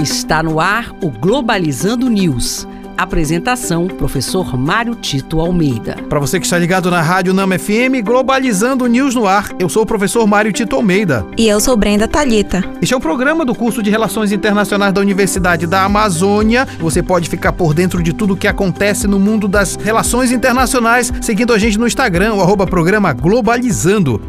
Está 0.00 0.44
no 0.44 0.60
ar 0.60 0.94
o 1.02 1.10
Globalizando 1.10 2.08
News. 2.08 2.68
Apresentação: 2.96 3.88
Professor 3.88 4.56
Mário 4.56 4.94
Tito 4.94 5.40
Almeida. 5.40 5.96
Para 6.08 6.20
você 6.20 6.38
que 6.38 6.46
está 6.46 6.56
ligado 6.56 6.88
na 6.88 7.02
Rádio 7.02 7.34
Nama 7.34 7.58
FM, 7.58 8.04
Globalizando 8.04 8.86
News 8.86 9.16
no 9.16 9.26
ar, 9.26 9.50
eu 9.58 9.68
sou 9.68 9.82
o 9.82 9.86
professor 9.86 10.24
Mário 10.24 10.52
Tito 10.52 10.76
Almeida. 10.76 11.26
E 11.36 11.48
eu 11.48 11.58
sou 11.58 11.76
Brenda 11.76 12.06
Talita. 12.06 12.62
Este 12.80 12.94
é 12.94 12.96
o 12.96 13.00
programa 13.00 13.44
do 13.44 13.56
curso 13.56 13.82
de 13.82 13.90
Relações 13.90 14.30
Internacionais 14.30 14.92
da 14.92 15.00
Universidade 15.00 15.66
da 15.66 15.82
Amazônia. 15.82 16.64
Você 16.78 17.02
pode 17.02 17.28
ficar 17.28 17.52
por 17.52 17.74
dentro 17.74 18.00
de 18.00 18.12
tudo 18.12 18.34
o 18.34 18.36
que 18.36 18.46
acontece 18.46 19.08
no 19.08 19.18
mundo 19.18 19.48
das 19.48 19.74
relações 19.74 20.30
internacionais 20.30 21.12
seguindo 21.20 21.52
a 21.52 21.58
gente 21.58 21.76
no 21.76 21.88
Instagram, 21.88 22.34
o 22.34 22.40
arroba 22.40 22.68
programa 22.68 23.12
Globalizando. 23.12 24.22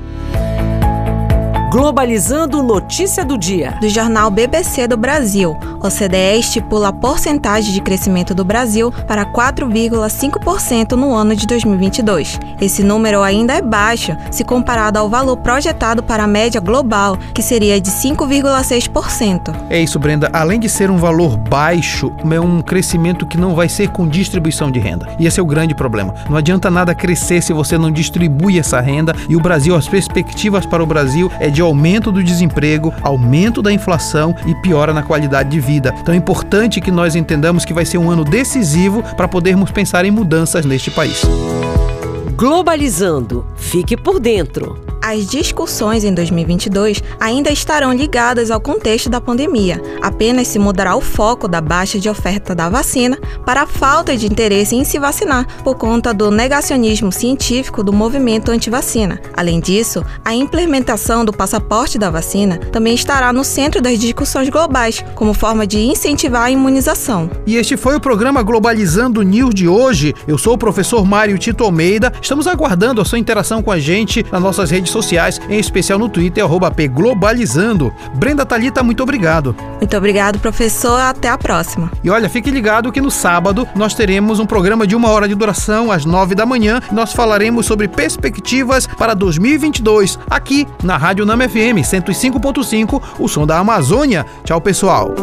Globalizando 1.69 2.63
notícia 2.63 3.23
do 3.23 3.37
dia. 3.37 3.77
Do 3.79 3.87
jornal 3.87 4.31
BBC 4.31 4.87
do 4.87 4.97
Brasil. 4.97 5.55
OCDE 5.79 6.39
estipula 6.39 6.87
a 6.87 6.93
porcentagem 6.93 7.71
de 7.71 7.79
crescimento 7.79 8.33
do 8.33 8.43
Brasil 8.43 8.91
para 9.07 9.23
4,5% 9.23 10.93
no 10.93 11.13
ano 11.13 11.35
de 11.35 11.45
2022. 11.45 12.39
Esse 12.59 12.81
número 12.81 13.21
ainda 13.21 13.53
é 13.53 13.61
baixo 13.61 14.17
se 14.31 14.43
comparado 14.43 14.97
ao 14.97 15.07
valor 15.07 15.37
projetado 15.37 16.01
para 16.01 16.23
a 16.23 16.27
média 16.27 16.59
global, 16.59 17.15
que 17.35 17.43
seria 17.43 17.79
de 17.79 17.91
5,6%. 17.91 19.55
É 19.69 19.79
isso, 19.79 19.99
Brenda. 19.99 20.27
Além 20.33 20.59
de 20.59 20.67
ser 20.67 20.89
um 20.89 20.97
valor 20.97 21.37
baixo, 21.37 22.11
é 22.31 22.39
um 22.39 22.61
crescimento 22.61 23.27
que 23.27 23.37
não 23.37 23.53
vai 23.53 23.69
ser 23.69 23.89
com 23.89 24.07
distribuição 24.07 24.71
de 24.71 24.79
renda. 24.79 25.07
E 25.19 25.27
esse 25.27 25.39
é 25.39 25.43
o 25.43 25.45
grande 25.45 25.75
problema. 25.75 26.15
Não 26.27 26.35
adianta 26.35 26.71
nada 26.71 26.95
crescer 26.95 27.43
se 27.43 27.53
você 27.53 27.77
não 27.77 27.91
distribui 27.91 28.57
essa 28.57 28.81
renda. 28.81 29.15
E 29.29 29.35
o 29.35 29.39
Brasil, 29.39 29.75
as 29.75 29.87
perspectivas 29.87 30.65
para 30.65 30.83
o 30.83 30.87
Brasil 30.87 31.31
é 31.39 31.47
de 31.47 31.58
de 31.59 31.61
aumento 31.61 32.09
do 32.09 32.23
desemprego, 32.23 32.93
aumento 33.01 33.61
da 33.61 33.69
inflação 33.69 34.33
e 34.47 34.55
piora 34.61 34.93
na 34.93 35.03
qualidade 35.03 35.49
de 35.49 35.59
vida. 35.59 35.93
Então 35.99 36.13
é 36.13 36.17
importante 36.17 36.79
que 36.79 36.89
nós 36.89 37.17
entendamos 37.17 37.65
que 37.65 37.73
vai 37.73 37.85
ser 37.85 37.97
um 37.97 38.09
ano 38.09 38.23
decisivo 38.23 39.03
para 39.17 39.27
podermos 39.27 39.69
pensar 39.69 40.05
em 40.05 40.11
mudanças 40.11 40.63
neste 40.63 40.89
país. 40.89 41.21
Globalizando. 42.33 43.45
Fique 43.57 43.97
por 43.97 44.21
dentro. 44.21 44.88
As 45.09 45.25
discussões 45.25 46.03
em 46.03 46.13
2022 46.13 47.01
ainda 47.19 47.49
estarão 47.49 47.91
ligadas 47.91 48.51
ao 48.51 48.61
contexto 48.61 49.09
da 49.09 49.19
pandemia. 49.19 49.81
Apenas 50.03 50.47
se 50.49 50.59
mudará 50.59 50.95
o 50.95 51.01
foco 51.01 51.47
da 51.47 51.59
baixa 51.59 51.97
de 51.97 52.07
oferta 52.07 52.53
da 52.53 52.69
vacina 52.69 53.17
para 53.43 53.63
a 53.63 53.65
falta 53.65 54.15
de 54.15 54.27
interesse 54.27 54.75
em 54.75 54.83
se 54.83 54.99
vacinar 54.99 55.47
por 55.63 55.73
conta 55.73 56.13
do 56.13 56.29
negacionismo 56.29 57.11
científico 57.11 57.83
do 57.83 57.91
movimento 57.91 58.51
anti-vacina. 58.51 59.19
Além 59.35 59.59
disso, 59.59 60.05
a 60.23 60.35
implementação 60.35 61.25
do 61.25 61.33
passaporte 61.33 61.97
da 61.97 62.11
vacina 62.11 62.59
também 62.71 62.93
estará 62.93 63.33
no 63.33 63.43
centro 63.43 63.81
das 63.81 63.97
discussões 63.97 64.47
globais, 64.47 65.03
como 65.15 65.33
forma 65.33 65.65
de 65.65 65.79
incentivar 65.79 66.43
a 66.43 66.51
imunização. 66.51 67.31
E 67.47 67.55
este 67.55 67.75
foi 67.75 67.95
o 67.95 67.99
programa 67.99 68.43
Globalizando 68.43 69.23
News 69.23 69.55
de 69.55 69.67
hoje. 69.67 70.13
Eu 70.27 70.37
sou 70.37 70.53
o 70.53 70.57
professor 70.57 71.03
Mário 71.03 71.39
Tito 71.39 71.63
Almeida. 71.63 72.13
Estamos 72.21 72.45
aguardando 72.45 73.01
a 73.01 73.05
sua 73.05 73.17
interação 73.17 73.63
com 73.63 73.71
a 73.71 73.79
gente 73.79 74.23
nas 74.31 74.39
nossas 74.39 74.69
redes 74.69 74.91
sociais, 74.91 74.98
em 75.49 75.59
especial 75.59 75.99
no 75.99 76.09
Twitter, 76.09 76.43
arroba 76.43 76.69
Globalizando. 76.69 77.93
Brenda 78.15 78.45
Talita, 78.45 78.83
muito 78.83 79.03
obrigado. 79.03 79.55
Muito 79.77 79.97
obrigado, 79.97 80.39
professor. 80.39 80.99
Até 80.99 81.29
a 81.29 81.37
próxima. 81.37 81.91
E 82.03 82.09
olha, 82.09 82.29
fique 82.29 82.51
ligado 82.51 82.91
que 82.91 83.01
no 83.01 83.11
sábado 83.11 83.67
nós 83.75 83.93
teremos 83.93 84.39
um 84.39 84.45
programa 84.45 84.85
de 84.85 84.95
uma 84.95 85.09
hora 85.09 85.27
de 85.27 85.35
duração, 85.35 85.91
às 85.91 86.05
nove 86.05 86.35
da 86.35 86.45
manhã. 86.45 86.79
Nós 86.91 87.13
falaremos 87.13 87.65
sobre 87.65 87.87
perspectivas 87.87 88.87
para 88.87 89.13
2022, 89.13 90.19
aqui 90.29 90.67
na 90.83 90.97
Rádio 90.97 91.25
Nama 91.25 91.47
FM 91.47 91.81
105.5, 91.83 93.01
o 93.19 93.27
som 93.27 93.45
da 93.45 93.57
Amazônia. 93.57 94.25
Tchau, 94.43 94.61
pessoal. 94.61 95.13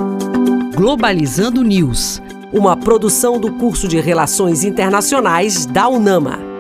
Globalizando 0.75 1.63
News, 1.63 2.23
uma 2.53 2.77
produção 2.77 3.41
do 3.41 3.53
curso 3.53 3.89
de 3.89 4.01
Relações 4.01 4.65
Internacionais 4.65 5.65
da 5.65 5.89
UNAMA. 5.89 6.56